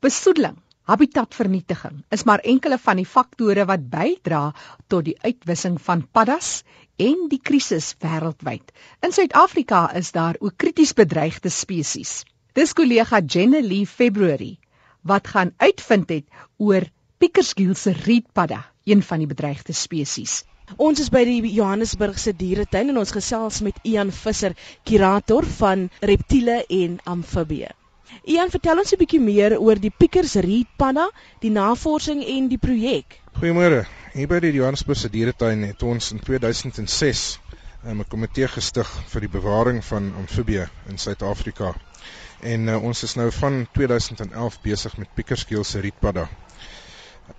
[0.00, 0.54] Besoedeling,
[0.88, 4.38] habitatvernietiging is maar enkele van die faktore wat bydra
[4.88, 6.62] tot die uitwissing van paddas
[7.06, 8.72] en die krisis wêreldwyd.
[9.04, 12.22] In Suid-Afrika is daar ook krities bedreigde spesies.
[12.56, 14.56] Dis kollega Jenny February
[15.12, 16.26] wat gaan uitvind het
[16.56, 16.88] oor
[17.18, 20.44] Piekersgiel se rietpadda, een van die bedreigde spesies.
[20.78, 24.56] Ons is by die Johannesburgse dieretuin en ons gesels met Ian Visser,
[24.88, 27.74] kurator van reptiele en amfibieë.
[28.30, 31.08] Ian, vertel ons 'n bietjie meer oor die Pickers Reed Panna,
[31.42, 33.16] die navorsing en die projek.
[33.40, 33.80] Goeiemôre.
[34.12, 37.40] Hier by die Johannesburgse Dieretuin het ons in 2006
[37.82, 41.72] 'n komitee gestig vir die bewaring van amfibieë in Suid-Afrika.
[42.54, 46.28] En uh, ons is nou van 2011 besig met Pickers Gill se rietpadda.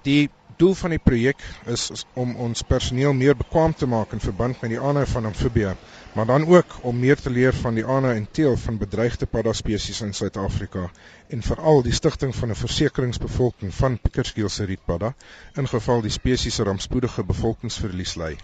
[0.04, 4.20] Die doel van die projek is, is om ons personeel meer bekwam te maak in
[4.20, 5.76] verband met die aanhou van amfibieë
[6.14, 10.02] maar dan ook om meer te leer van die ander en teel van bedreigde paddaspesies
[10.02, 10.90] in Suid-Afrika
[11.28, 15.14] en veral die stigting van 'n versekeringsbevolking van Pietersgeelse rietpadda
[15.54, 18.38] in geval die spesies 'n rampspoedige bevolkingsverlies ly.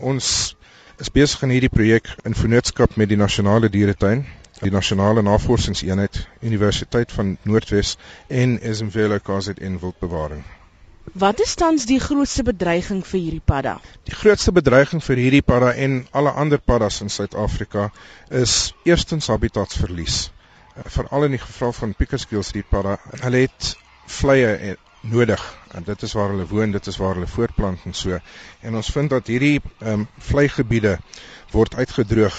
[0.00, 0.56] Ons
[0.98, 4.26] is besig in hierdie projek in vennootskap met die Nasionale Dieretuin,
[4.60, 7.96] die Nasionale Navorsingseenheid, Universiteit van Noordwes
[8.28, 10.61] en SMVLA KZN Wildbewaring.
[11.12, 13.72] Wat is tans die grootste bedreiging vir hierdie padda?
[14.08, 17.90] Die grootste bedreiging vir hierdie padda en alle ander paddas in Suid-Afrika
[18.30, 20.30] is eerstens habitatsverlies.
[20.76, 23.74] Eh, veral in die geval van Piekerskeels die padda, hulle het
[24.06, 25.42] vleye eh, nodig
[25.74, 28.18] en dit is waar hulle woon, dit is waar hulle voortplant en so.
[28.62, 30.98] En ons vind dat hierdie ehm um, vleygebiede
[31.52, 32.38] word uitgedroog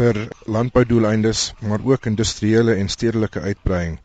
[0.00, 0.16] vir
[0.48, 3.98] landboudoeleindes, maar ook industriële en stedelike uitbreiding.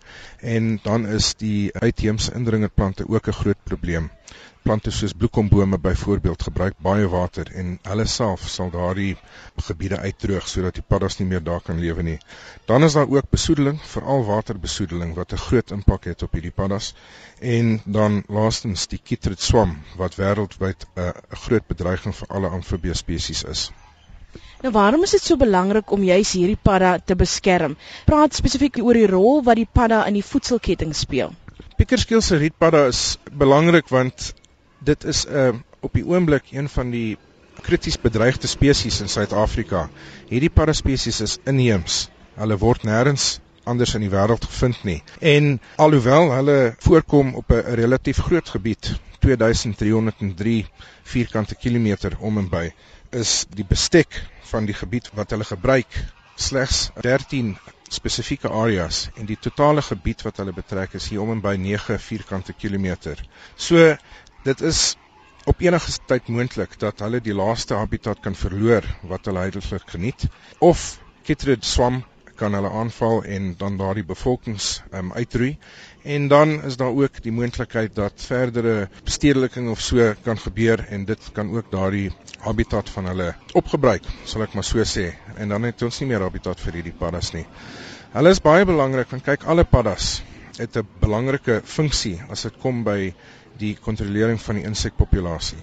[0.55, 4.09] En dan is die uitheemse indringerplante ook 'n groot probleem.
[4.63, 9.15] Plante soos bloekombome byvoorbeeld gebruik baie water en hulle self sal daardie
[9.67, 12.17] gebiede uitdroog sodat die paddas nie meer daar kan lewe nie.
[12.65, 16.93] Dan is daar ook besoedeling, veral waterbesoedeling wat 'n groot impak het op hierdie paddas.
[17.39, 23.43] En dan laastens die kitrit swam wat wêreldwyd 'n groot bedreiging vir alle amfibie spesies
[23.43, 23.71] is.
[24.65, 27.75] Nou waarom is dit so belangrik om juis hierdie padda te beskerm?
[28.09, 31.35] Praat spesifiek oor die rol wat die padda in die voedselketting speel.
[31.77, 34.31] Pieterskeel se rietpadda is belangrik want
[34.89, 35.53] dit is 'n uh,
[35.85, 37.17] op die oomblik een van die
[37.61, 39.85] krities bedreigde spesies in Suid-Afrika.
[40.33, 42.09] Hierdie padda spesies is inheems.
[42.33, 43.39] Hulle word nêrens
[43.69, 45.03] anders in die wêreld gevind nie.
[45.21, 50.65] En alhoewel hulle voorkom op 'n relatief groot gebied, 2303
[51.03, 52.71] vierkante kilometer om en by,
[53.11, 55.97] is die bestek van die gebied wat hulle gebruik
[56.35, 57.55] slegs 13
[57.89, 61.99] spesifieke areas en die totale gebied wat hulle betrek is hier om en by 9
[62.01, 63.21] vierkante kilometer.
[63.55, 63.95] So
[64.43, 64.95] dit is
[65.45, 70.27] op enige tyd moontlik dat hulle die laaste habitat kan verloor wat hulle heiliglik geniet
[70.59, 70.85] of
[71.25, 72.03] Kitrid swam
[72.35, 75.57] kan hulle aanval en dan daardie bevolkings um, uitroei
[76.03, 81.05] en dan is daar ook die moontlikheid dat verdere bestedeliking of so kan gebeur en
[81.05, 85.65] dit kan ook daardie habitat van hulle opgebruik sal ek maar so sê en dan
[85.69, 87.45] het ons nie meer habitat vir hierdie paddas nie.
[88.15, 90.19] Hulle is baie belangrik want kyk alle paddas
[90.57, 93.13] het 'n belangrike funksie as dit kom by
[93.59, 95.59] die kontrolering van die insekpopulasie.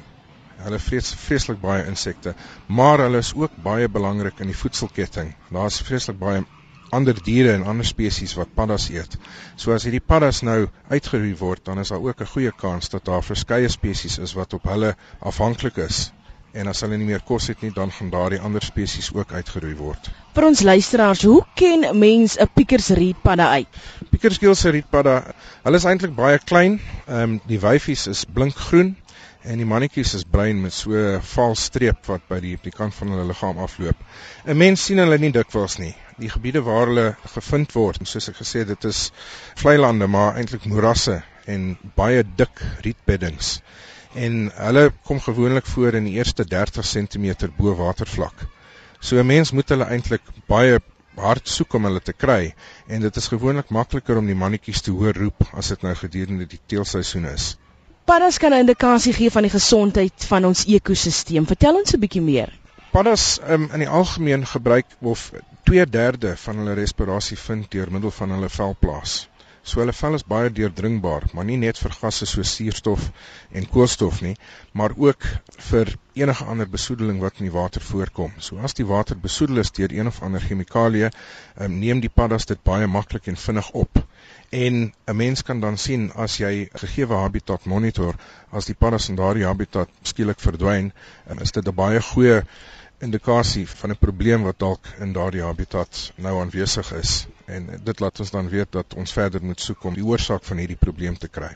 [0.62, 2.34] Hulle vrees vreeslik baie insekte,
[2.66, 5.34] maar hulle is ook baie belangrik in die voedselketting.
[5.50, 6.44] Daar's vreeslik baie
[6.92, 9.16] ander diere en ander spesies wat paddas eet.
[9.56, 13.04] So as hierdie paddas nou uitgeroei word, dan is daar ook 'n goeie kans dat
[13.04, 16.12] daar verskeie spesies is wat op hulle afhanklik is.
[16.52, 19.74] En as hulle nie meer kos het nie, dan gaan daardie ander spesies ook uitgeroei
[19.76, 20.10] word.
[20.34, 23.68] Vir ons luisteraars, hoe ken mens 'n piekersrietpadda uit?
[24.10, 26.80] Piekersgeelse rietpadda, hulle is eintlik baie klein.
[27.06, 28.96] Ehm um, die wyfies is blinkgroen
[29.42, 32.94] en die mannetjies is bruin met so 'n vaal streep wat by die, die kant
[32.94, 33.96] van hulle liggaam afloop.
[34.44, 38.38] 'n Mens sien hulle nie dikwels nie die gebiede waar hulle gevind word, soos ek
[38.40, 39.10] gesê het, dit is
[39.60, 43.58] vlei lande, maar eintlik moerasse en baie dik rietbeddings.
[44.14, 48.46] En hulle kom gewoonlik voor in die eerste 30 cm bo watervlak.
[49.00, 50.78] So 'n mens moet hulle eintlik baie
[51.16, 52.54] hard soek om hulle te kry
[52.88, 56.46] en dit is gewoonlik makliker om die mannetjies te hoor roep as dit nou gedurende
[56.46, 57.56] die teelseisoen is.
[58.04, 61.46] Paddas kan 'n indikasie gee van die gesondheid van ons ekosisteem.
[61.46, 62.52] Vertel ons 'n bietjie meer.
[62.92, 65.32] Paddas um, in die algemeen gebruik of
[65.70, 69.20] 2/3 van hulle respirasie vind deur middel van hulle velplaas.
[69.62, 73.04] So hulle vel is baie deurdringbaar, maar nie net vir gasse soos suurstof
[73.54, 74.32] en koolstof nie,
[74.74, 75.26] maar ook
[75.68, 78.34] vir enige ander besoedeling wat in die water voorkom.
[78.42, 82.48] So as die water besoedel is deur een of ander chemikalie, um, neem die paddas
[82.50, 84.02] dit baie maklik en vinnig op.
[84.50, 88.18] En 'n mens kan dan sien as jy gegeewe habitat monitor,
[88.50, 90.92] as die paddas in daardie habitat skielik verdwyn,
[91.26, 92.42] en is dit 'n baie goeie
[93.02, 97.26] indikasie van 'n probleem wat dalk in daardie habitat nou aanwesig is.
[97.46, 100.56] en dit laat ons dan weet dat ons verder moet soek om die oorsaak van
[100.62, 101.50] hierdie probleem te kry.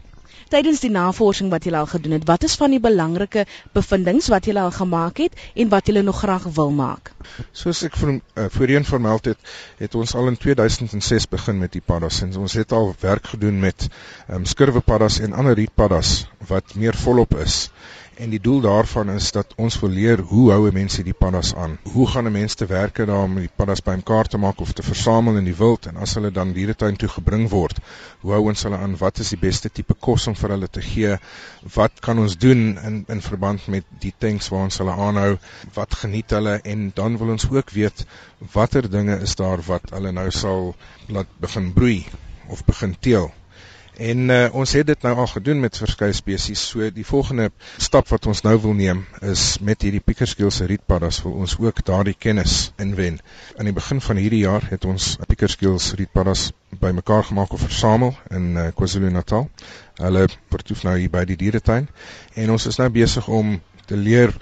[0.53, 4.47] Tydens die navorsing wat julle al gedoen het, wat is van die belangrike bevindinge wat
[4.47, 7.11] julle al gemaak het en wat julle nog graag wil maak?
[7.51, 11.83] Soos ek voor, uh, voorheen vermeld het, het ons al in 2006 begin met die
[11.83, 13.89] paddas en ons het al werk gedoen met
[14.31, 17.71] um, skurwepaddas en ander rietpaddas wat meer volop is.
[18.17, 21.75] En die doel daarvan is dat ons wil leer hoe hou mense die paddas aan?
[21.93, 24.83] Hoe gaan 'n mens te werk daar om die paddas bymekaar te maak of te
[24.83, 27.81] versamel in die wild en as hulle dan dieretuin toe gebring word,
[28.21, 28.97] hoe hou ons hulle aan?
[28.97, 31.19] Wat is die beste tipe kos om vir hulle te gee?
[31.75, 35.39] Wat kan ons doen in in verband met die tanks waar ons hulle aanhou?
[35.75, 36.61] Wat geniet hulle?
[36.65, 38.07] En dan wil ons ook weet
[38.53, 40.75] watter dinge is daar wat hulle nou sal
[41.07, 42.07] laat begin broei
[42.49, 43.33] of begin teel?
[43.97, 46.61] En uh, ons het dit nou al gedoen met verskeie spesies.
[46.69, 47.49] So die volgende
[47.81, 52.17] stap wat ons nou wil neem is met hierdie piekerskeelse rietpaddas wil ons ook daardie
[52.19, 53.17] kennis inwen.
[53.57, 58.53] Aan die begin van hierdie jaar het ons piekerskeelse rietpaddas bymekaar gemaak of versamel in
[58.57, 59.49] uh, KwaZulu-Natal.
[60.03, 61.89] Hulle vertoef nou hier by die dieretuin
[62.35, 63.57] en ons is nou besig om
[63.89, 64.35] te leer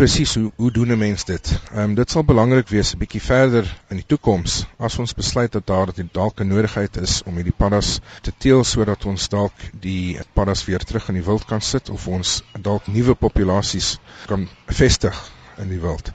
[0.00, 1.60] presies hoe hoe doen 'n mens dit?
[1.76, 5.66] Um, dit sal belangrik wees 'n bietjie verder in die toekoms as ons besluit dat
[5.66, 10.64] daar dalk 'n nodigheid is om hierdie paddas te teel sodat ons dalk die paddas
[10.64, 15.68] weer terug in die wild kan sit of ons dalk nuwe populasies kan vestig in
[15.68, 16.12] die wild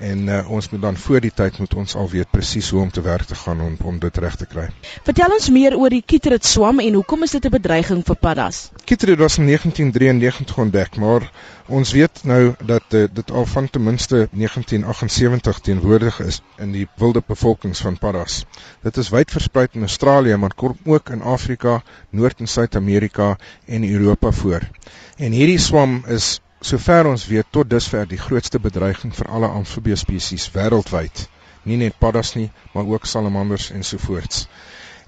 [0.00, 2.90] en uh, ons moet dan voor die tyd moet ons al weet presies hoe om
[2.90, 4.68] te werk te gaan om om dit reg te kry.
[5.06, 8.70] Vertel ons meer oor die Kitrit swam en hoekom is dit 'n bedreiging vir paddas?
[8.84, 11.30] Kitrit was in 1993 ontdek, maar
[11.66, 16.86] ons weet nou dat uh, dit al van ten minste 1978 teenwoordig is in die
[16.96, 18.44] wilde bevolkings van paddas.
[18.82, 23.36] Dit is wyd versprei in Australië, maar kom ook in Afrika, Noord- en Suid-Amerika
[23.66, 24.68] en Europa voor.
[25.16, 29.96] En hierdie swam is sover ons weet tot dusver die grootste bedreiging vir alle amfibie
[29.96, 31.28] spesies wêreldwyd.
[31.64, 34.46] Nie net paddas nie, maar ook salamanders en so voorts.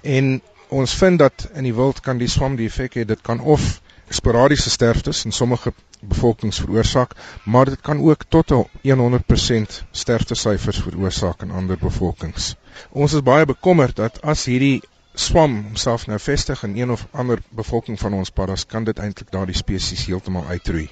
[0.02, 3.40] En ons vind dat in die wild kan die swam die effek hê dit kan
[3.40, 3.80] of
[4.10, 7.14] sporadiese sterftes in sommige bevolkings veroorsaak,
[7.44, 8.50] maar dit kan ook tot
[8.82, 12.54] 100% sterftesyfers veroorsaak in ander bevolkings.
[12.90, 14.80] Ons is baie bekommerd dat as hierdie
[15.14, 19.30] swam homself nou vestig in een of ander bevolking van ons paddas, kan dit eintlik
[19.30, 20.88] daardie spesies heeltemal uitroei.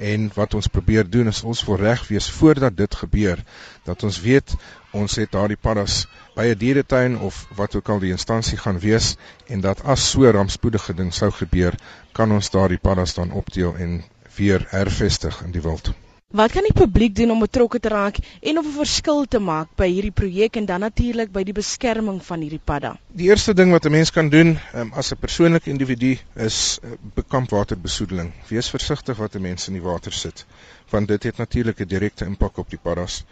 [0.00, 3.42] En wat ons probeer doen is ons wil reg wees voordat dit gebeur
[3.84, 4.54] dat ons weet
[4.96, 9.16] ons het daardie paddas by 'n dieretuin of wat ook al die instansie gaan wees
[9.46, 11.74] en dat as so rampspoedige ding sou gebeur,
[12.12, 14.02] kan ons daardie paddas dan opteel en
[14.36, 15.92] weer hervestig in die wild.
[16.30, 19.72] Wat kan die publiek doen om betrokke te raak en of 'n verskil te maak
[19.74, 22.92] by hierdie projek en dan natuurlik by die beskerming van hierdie padda?
[23.08, 26.90] Die eerste ding wat 'n mens kan doen um, as 'n persoonlike individu is uh,
[27.14, 28.30] bekampwaterbesoedeling.
[28.48, 30.46] Wees versigtig wat 'n mens in die water sit,
[30.90, 33.24] want dit het natuurlik 'n direkte impak op die paddas.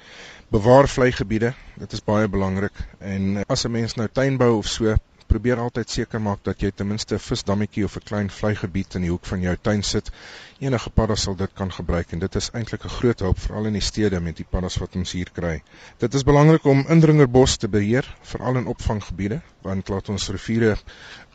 [0.50, 4.96] Bewaar vleigebiede, dit is baie belangrik en uh, as 'n mens nou tuinbou of so,
[5.28, 9.02] probeer altyd seker maak dat jy ten minste 'n visdammetjie of 'n klein vleigebied in
[9.06, 10.10] die hoek van jou tuin sit.
[10.58, 13.78] Enige paddas sal dit kan gebruik en dit is eintlik 'n groot hulp veral in
[13.78, 15.62] die stede met die paddas wat ons hier kry.
[15.98, 20.76] Dit is belangrik om indringerbos te beheer, veral in opvanggebiede, want laat ons riviere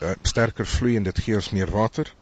[0.02, 2.14] uh, sterker vloei en dit gee ons meer water.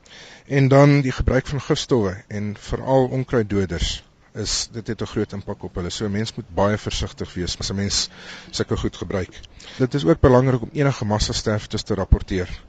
[0.48, 4.04] En dan die gebruik van gifstowwe en veral onkruiddoders
[4.34, 5.90] is dit het 'n groot impak op hulle.
[5.90, 8.10] So 'n mens moet baie versigtig wees as 'n mens
[8.50, 9.40] sulke goed gebruik.
[9.78, 12.62] Dit is ook belangrik om enige massa sterftes te rapporteer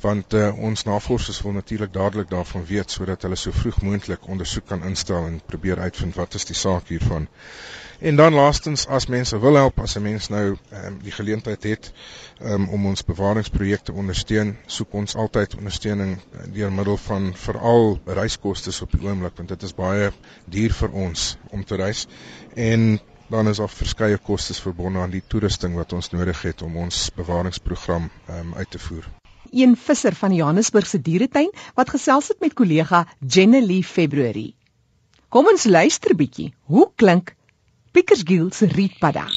[0.00, 4.66] want uh, ons navorsers wil natuurlik dadelik daarvan weet sodat hulle so vroeg moontlik ondersoek
[4.66, 7.28] kan instel en probeer uitvind wat is die saak hiervan.
[8.00, 11.92] En dan laastens as mense wil help, as 'n mens nou um, die geleentheid het
[12.40, 18.74] um, om ons bewaringsprojekte ondersteun, soek ons altyd ondersteuning uh, deur middel van veral reiskoste
[18.82, 20.12] op die oomblik want dit is baie
[20.44, 22.06] duur vir ons om te reis.
[22.54, 26.76] En dan is daar verskeie kostes verbonde aan die toerusting wat ons nodig het om
[26.76, 29.14] ons bewaringsprogram um, uit te voer
[29.54, 34.54] een visser van Johannesburg se dieretuin wat gesels het met kollega Jennelie Februarie.
[35.28, 36.52] Kom ons luister bietjie.
[36.70, 37.34] Hoe klink
[37.94, 39.28] Pickersgill se rietpadda?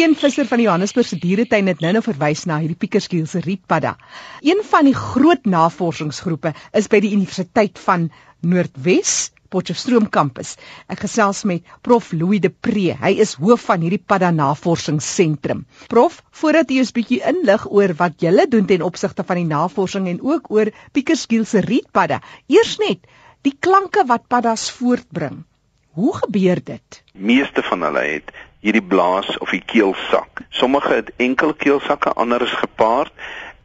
[0.00, 3.96] Een visser van die Johannesburg se dieretuin het nou-nou verwys na hierdie Pickersgill se rietpadda.
[4.40, 8.06] Een van die groot navorsingsgroepe is by die Universiteit van
[8.42, 10.54] Noordwes Potchefstroom kampus.
[10.86, 12.94] Ek gesels met Prof Louis de Pre.
[13.00, 15.64] Hy is hoof van hierdie padda navorsingsentrum.
[15.90, 20.06] Prof, voordat jy ons bietjie inlig oor wat julle doen ten opsigte van die navorsing
[20.12, 23.02] en ook oor Pieterskiel se rietpadda, eers net
[23.42, 25.42] die klanke wat paddas voortbring.
[25.98, 27.02] Hoe gebeur dit?
[27.18, 28.30] Meeste van hulle het
[28.62, 30.44] hierdie blaas of die keelsak.
[30.54, 33.10] Sommige het enkel keelsakke, ander is gepaard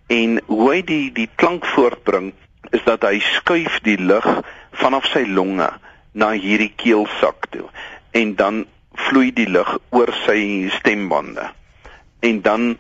[0.10, 2.34] en hoe hy die die klank voortbring
[2.74, 4.26] is dat hy skuif die lug
[4.82, 5.70] vanaf sy longe
[6.12, 7.68] na hierdie keelsak toe
[8.16, 8.66] en dan
[8.96, 11.50] vloei die lug oor sy stembande.
[12.20, 12.78] En dan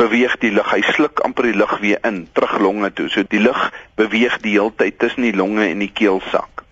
[0.00, 3.08] beweeg die lug, hy sluk amper die lug weer in terug longe toe.
[3.12, 3.68] So die lug
[4.00, 6.64] beweeg die hele tyd tussen die longe en die keelsak.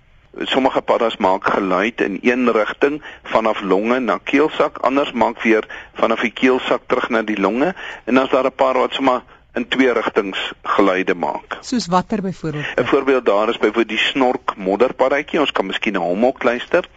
[0.48, 3.00] Sommige paddas maak geluid in een rigting
[3.32, 5.66] vanaf longe na keelsak, anders maak weer
[5.98, 7.75] vanaf die keelsak terug na die longe
[8.06, 9.22] en is daar 'n paar wat sommer
[9.58, 10.38] in twee rigtings
[10.76, 11.58] geluide maak.
[11.66, 12.80] Soos watter byvoorbeeld?
[12.80, 15.40] 'n Voorbeeld daar is byvoorbeeld die snork modderpaddatjie.
[15.40, 16.88] Ons kan miskien na hom ook luister.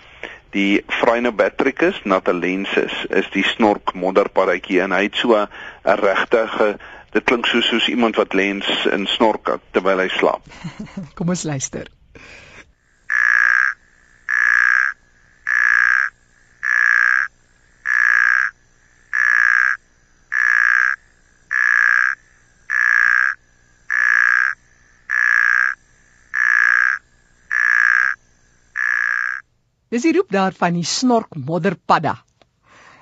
[0.51, 5.47] Die Phrynobatrachus natalensis is die snork modderpaddatjie en hy het so 'n
[5.83, 6.77] regte
[7.11, 10.41] dit klink soos soos iemand wat lens in snork terwyl hy slaap.
[11.15, 11.87] Kom ons luister.
[29.91, 32.13] Dis die roep daar van die snork modderpadda.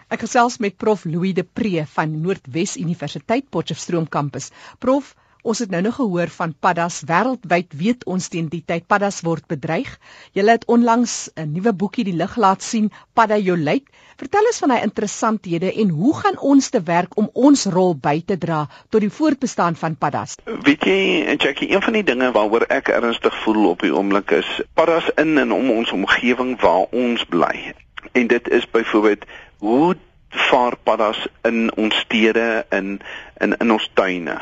[0.10, 4.48] Ek gesels met prof Louis de Pre van Noordwes Universiteit Potchefstroom kampus.
[4.81, 9.22] Prof, ons het nou nog gehoor van paddas wêreldwyd weet ons teen die tyd paddas
[9.24, 9.89] word bedreig.
[10.36, 13.86] Jy het onlangs 'n nuwe boekie die lig laat sien, Padda Jolait.
[14.17, 18.22] Vertel ons van hy interessanthede en hoe gaan ons te werk om ons rol by
[18.25, 20.36] te dra tot die voortbestaan van paddas?
[20.43, 24.62] Weet jy, Jackie, een van die dinge waaroor ek ernstig voel op die oomblik is
[24.74, 27.74] paddas in en om ons omgewing waar ons bly.
[28.12, 29.25] En dit is byvoorbeeld
[29.58, 29.96] hoe
[30.29, 33.00] vaar paddas in ons stede in
[33.38, 34.38] in in ons tuine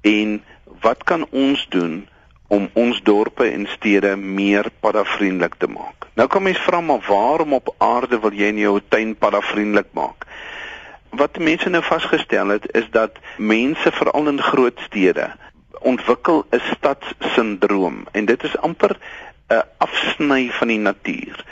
[0.00, 0.42] en
[0.80, 2.08] wat kan ons doen
[2.48, 6.06] om ons dorpe en stede meer paddavriendelik te maak?
[6.14, 10.26] Nou kan mens vra maar waarom op aarde wil jy in jou tuin paddavriendelik maak?
[11.10, 15.30] Wat mense nou vasgestel het is dat mense veral in groot stede
[15.80, 18.98] ontwikkel 'n stadssindroom en dit is amper
[19.48, 21.44] 'n afsny van die natuur.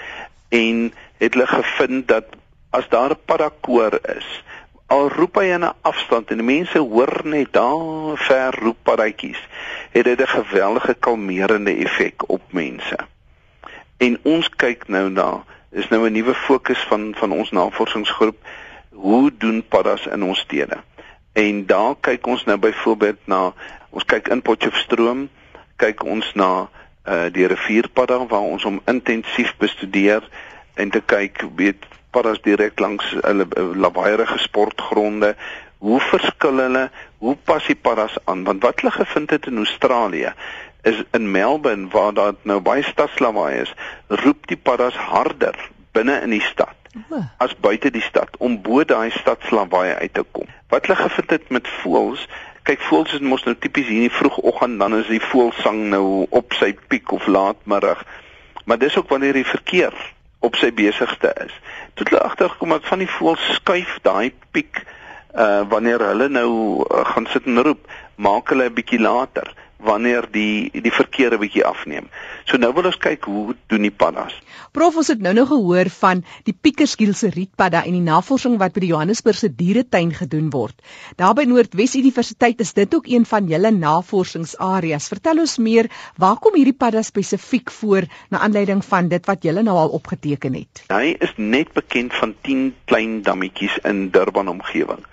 [0.48, 2.24] En het hulle gevind dat
[2.70, 4.42] as daar 'n paddakoor is,
[4.86, 9.42] al roep hy in 'n afstand en die mense hoor net daar ver roep paddatjies,
[9.90, 12.96] het dit 'n geweldige kalmerende effek op mense.
[13.96, 18.36] En ons kyk nou na, is nou 'n nuwe fokus van van ons navorsingsgroep,
[18.90, 20.76] hoe doen paddas in ons stede?
[21.32, 23.52] En daar kyk ons nou byvoorbeeld na
[23.90, 25.28] ons kyk in Potchefstroom,
[25.76, 26.68] kyk ons na
[27.06, 30.28] uh die rivierpadda waar ons hom intensief bestudeer
[30.74, 35.34] en te kyk weet paddas direk langs hulle eh, lawaaierige sportgronde.
[35.78, 36.90] Hoe verskil hulle?
[37.18, 38.44] Hoe pas die paddas aan?
[38.44, 40.32] Want wat hulle gevind het in Australië
[40.82, 43.74] is in Melbourne waar daar nou baie stadslawaai is,
[44.08, 45.56] roep die paddas harder
[45.92, 46.74] binne in die stad
[47.36, 50.48] as buite die stad om bo daai stadslawaai uit te kom.
[50.72, 52.26] Wat hulle gevind het met voëls,
[52.66, 56.26] kyk voëls is mos nou tipies hier in die vroegoggend dan is die voëlsang nou
[56.30, 58.02] op sy piek of laatmiddag.
[58.64, 59.94] Maar dis ook wanneer die verkeer
[60.46, 61.54] op sy besigste is.
[61.94, 64.82] Toe hulle agtergekom het van die voëls skuif daai piek
[65.36, 66.50] uh wanneer hulle nou
[66.80, 67.82] uh, gaan sit en roep,
[68.16, 72.08] maak hulle 'n bietjie later wanneer die die verkeer 'n bietjie afneem.
[72.44, 74.34] So nou wil ons kyk hoe doen die paddas.
[74.72, 78.80] Prof, ons het nou nog gehoor van die Piekersgielse rietpadda en die navorsing wat by
[78.80, 80.74] die Johannesburgse dieretuin gedoen word.
[81.16, 85.08] Daar by Noordwes Universiteit is dit ook een van julle navorsingsareas.
[85.08, 89.62] Vertel ons meer, waar kom hierdie padda spesifiek voor na aanleiding van dit wat julle
[89.62, 90.84] nou al opgeteken het?
[90.88, 95.04] Hy is net bekend van 10 klein dammetjies in Durban omgewing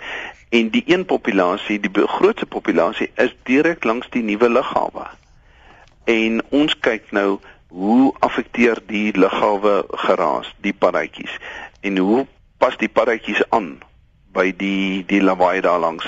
[0.53, 5.07] en die een populasie, die grootste populasie is direk langs die nuwe lughawe.
[6.05, 7.39] En ons kyk nou
[7.73, 9.73] hoe affekteer die lughawe
[10.05, 11.33] geraas die paddatjies
[11.81, 12.27] en hoe
[12.61, 13.79] pas die paddatjies aan
[14.37, 16.05] by die die lawaai daar langs.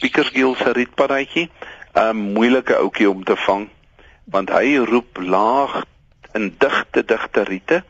[0.00, 1.50] Piekersgiel se rietpaddatjie,
[1.92, 3.68] 'n moeilike ouetjie om te vang
[4.24, 5.82] want hy roep laag
[6.32, 7.84] in digte digte riete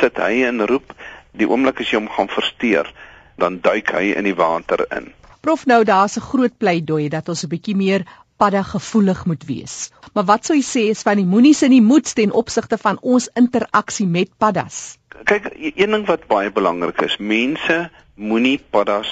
[0.00, 0.94] sit hy en roep
[1.32, 2.90] die oomblik as jy hom gaan versteur
[3.36, 5.12] dan duik hy in die water in.
[5.40, 8.04] Prof nou daar's 'n groot pleidooi dat ons 'n bietjie meer
[8.36, 9.90] padda gevoelig moet wees.
[10.12, 12.98] Maar wat sou jy sê is van die moenies en die moeds ten opsigte van
[13.02, 14.98] ons interaksie met paddas?
[15.24, 19.10] Kyk, e-, een ding wat baie belangrik is, mense moenie paddas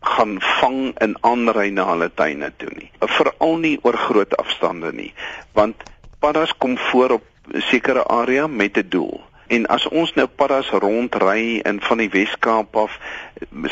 [0.00, 2.90] gaan vang in aanry na hulle tuine toe nie.
[3.00, 5.12] Veral nie oor groot afstande nie,
[5.52, 5.76] want
[6.20, 7.26] paddas kom voor op
[7.70, 9.20] sekere area met 'n doel.
[9.50, 12.98] En as ons nou paddas rondry in van die Wes-Kaap af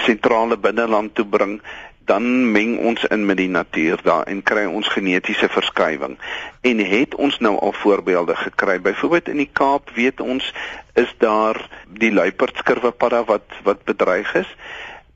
[0.07, 1.61] sentrale binneland toe bring,
[2.09, 6.17] dan meng ons in met die natuur daar en kry ons genetiese verskywing.
[6.65, 8.79] En het ons nou al voorbeelde gekry.
[8.81, 10.53] Byvoorbeeld in die Kaap weet ons
[10.99, 11.61] is daar
[12.01, 14.49] die luiperdskurwe padda wat wat bedreig is.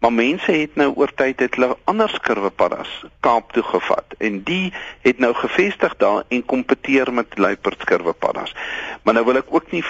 [0.02, 2.90] Maar mense het nou oor tyd het hulle ander skurwepaddas
[3.22, 4.72] Kaap toe gevat en die
[5.04, 8.54] het nou gevestig daar en kompeteer met luiperdskurwepaddas.
[9.02, 9.84] Maar nou wil ek ook nie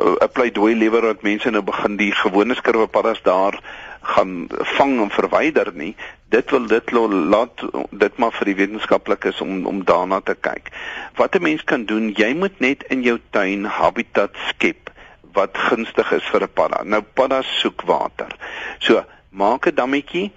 [0.00, 3.60] 'n pleidooi lewer dat mense nou begin die gewone skurwepaddas daar
[4.00, 5.96] gaan vang en verwyder nie.
[6.28, 10.72] Dit wil dit laat dit maar vir die wetenskaplikes om om daarna te kyk.
[11.16, 14.90] Wat 'n mens kan doen, jy moet net in jou tuin habitat skep
[15.32, 16.82] wat gunstig is vir 'n padda.
[16.84, 18.36] Nou paddas soek water.
[18.78, 20.32] So, maak 'n dammetjie,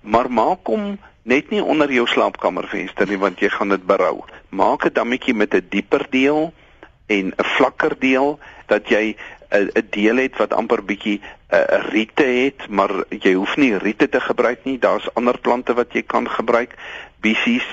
[0.00, 4.24] maar maak hom net nie onder jou slaapkamervenster nie want jy gaan dit berou.
[4.48, 6.52] Maak 'n dammetjie met 'n dieper deel
[7.06, 9.16] en 'n vlakker deel dat jy
[9.50, 13.76] 'n 'n deel het wat amper bietjie 'n uh, riete het, maar jy hoef nie
[13.76, 14.78] riete te gebruik nie.
[14.78, 16.74] Daar's ander plante wat jy kan gebruik,
[17.20, 17.64] bissies,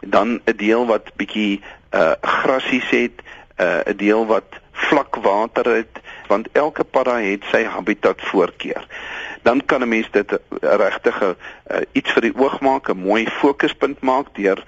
[0.00, 1.60] dan 'n deel wat bietjie
[1.92, 3.22] uh grassies het,
[3.56, 8.86] 'n uh, 'n deel wat vlak water het, want elke padda het sy habitat voorkeur.
[9.42, 11.34] Dan kan 'n mens dit regtig 'n
[11.70, 14.64] uh, iets vir die oog maak, 'n mooi fokuspunt maak deur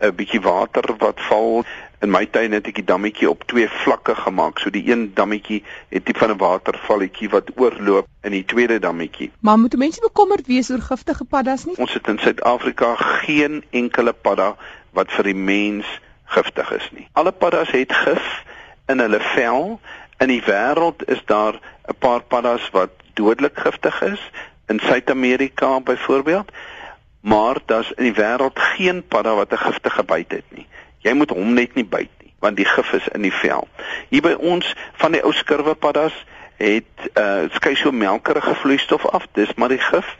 [0.00, 1.64] 'n bietjie water wat val
[2.04, 4.58] In my tuin het ek die dammetjie op twee vlakke gemaak.
[4.60, 9.30] So die een dammetjie het tipe van 'n watervalletjie wat oorloop in die tweede dammetjie.
[9.40, 11.76] Maar moet mense bekommerd wees oor giftige paddas nie?
[11.76, 14.56] Ons het in Suid-Afrika geen enkele padda
[14.92, 15.86] wat vir die mens
[16.24, 17.08] giftig is nie.
[17.12, 18.44] Alle paddas het gif
[18.86, 19.80] in hulle vel.
[20.18, 21.54] In die wêreld is daar
[21.88, 24.30] 'n paar paddas wat dodelik giftig is
[24.66, 26.52] in Suid-Amerika byvoorbeeld.
[27.20, 30.66] Maar daar's in die wêreld geen padda wat 'n giftige byt het nie.
[30.98, 33.68] Jy moet hom net nie byt nie, want die gif is in die vel.
[34.08, 36.24] Hier by ons van die ou skurwepaddas
[36.56, 39.26] het uh skei so melkerige vloeistof af.
[39.32, 40.16] Dis maar die gif.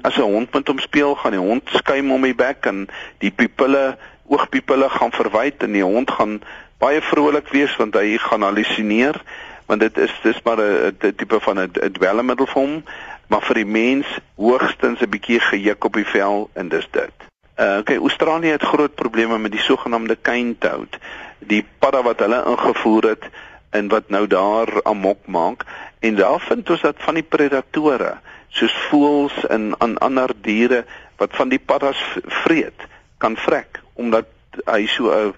[0.00, 2.88] As 'n hond met hom speel, gaan die hond skuim om die bek en
[3.18, 6.40] die pupille, oogpupille gaan verwyd en die hond gaan
[6.78, 9.22] baie vrolik wees want hy gaan halusineer
[9.68, 12.82] want dit is dis maar 'n tipe van 'n dwelmmiddel vir hom
[13.28, 14.06] maar vir die mens
[14.36, 17.16] hoogstens 'n bietjie gejuk op die vel en dis dit.
[17.58, 20.98] Uh okay, Australië het groot probleme met die sogenaamde kaintout.
[21.38, 23.24] Die padda wat hulle ingevoer het
[23.70, 25.64] en wat nou daar amok maak
[25.98, 28.16] en daar vind ons dat van die predatore
[28.48, 30.84] soos voëls en aan ander diere
[31.16, 31.98] wat van die paddas
[32.44, 32.86] vreet
[33.18, 34.26] kan vrek omdat
[34.64, 35.34] hy so 'n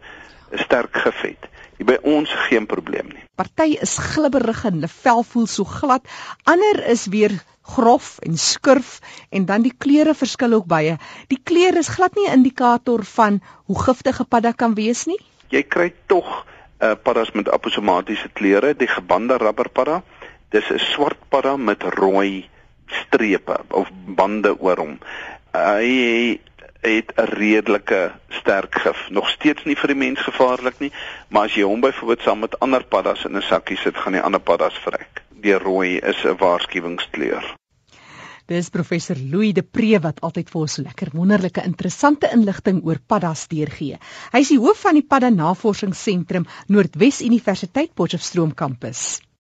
[0.55, 1.43] sterk gif het.
[1.43, 1.50] Hier
[1.85, 3.25] by ons geen probleem nie.
[3.41, 6.05] Party is glibberig en hulle vel voel so glad,
[6.45, 8.99] ander is weer grof en skurf
[9.31, 10.97] en dan die kleure verskil ook baie.
[11.33, 15.19] Die kleur is glad nie 'n indikator van hoe giftige padda kan wees nie.
[15.49, 16.27] Jy kry tog
[16.81, 20.03] 'n uh, paddas met aposomatiese kleure, die gebande rubberpadda.
[20.51, 22.49] Dis 'n swart padda met rooi
[22.87, 24.99] strepe of bande oor hom.
[25.53, 26.41] Hy
[26.81, 29.11] het 'n redelike sterk gif.
[29.11, 30.93] Nog steeds nie vir die mens gevaarlik nie,
[31.29, 34.23] maar as jy hom byvoorbeeld saam met ander paddas in 'n sakkie sit, gaan die
[34.23, 35.23] ander paddas vrek.
[35.31, 37.57] Die rooi is 'n waarskuwingskleur.
[38.51, 42.99] Dis professor Louis de Pre wat altyd vir ons so lekker wonderlike interessante inligting oor
[43.07, 43.99] paddas deurgee.
[44.33, 49.21] Hy is die hoof van die Padda Navorsingsentrum Noordwes Universiteit Potchefstroom kampus.